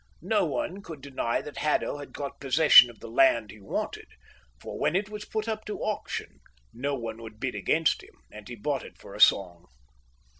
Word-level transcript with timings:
No 0.23 0.45
one 0.45 0.81
could 0.81 0.99
deny 0.99 1.41
that 1.43 1.57
Haddo 1.57 1.99
had 1.99 2.11
got 2.11 2.39
possession 2.39 2.89
of 2.89 2.99
the 3.01 3.07
land 3.07 3.51
he 3.51 3.59
wanted; 3.61 4.07
for, 4.59 4.79
when 4.79 4.95
it 4.95 5.09
was 5.09 5.25
put 5.25 5.47
up 5.47 5.63
to 5.65 5.77
auction, 5.77 6.39
no 6.73 6.95
one 6.95 7.21
would 7.21 7.39
bid 7.39 7.53
against 7.53 8.01
him, 8.01 8.15
and 8.31 8.49
he 8.49 8.55
bought 8.55 8.81
it 8.81 8.97
for 8.97 9.13
a 9.13 9.21
song. 9.21 9.67